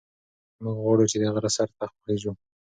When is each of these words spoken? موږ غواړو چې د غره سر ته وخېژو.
موږ 0.63 0.75
غواړو 0.83 1.09
چې 1.11 1.17
د 1.21 1.23
غره 1.33 1.49
سر 1.57 1.69
ته 1.77 1.85
وخېژو. 1.93 2.31